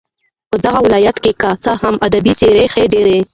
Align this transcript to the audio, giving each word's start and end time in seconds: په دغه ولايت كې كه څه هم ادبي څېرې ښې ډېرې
په 0.49 0.57
دغه 0.65 0.79
ولايت 0.85 1.17
كې 1.23 1.31
كه 1.41 1.49
څه 1.63 1.71
هم 1.81 1.95
ادبي 2.07 2.33
څېرې 2.39 2.65
ښې 2.73 2.83
ډېرې 2.93 3.17